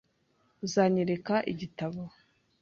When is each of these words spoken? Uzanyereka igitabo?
Uzanyereka 0.65 1.35
igitabo? 1.51 2.01